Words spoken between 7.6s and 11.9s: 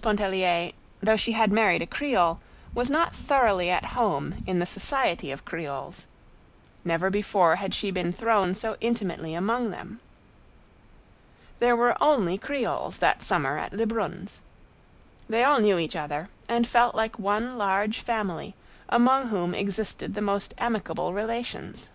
she been thrown so intimately among them. There